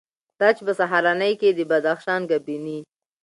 دا 0.39 0.47
چې 0.55 0.61
په 0.67 0.73
سهارنۍ 0.79 1.33
کې 1.39 1.47
یې 1.51 1.55
د 1.57 1.59
بدخشان 1.71 2.21
ګبیني، 2.31 2.79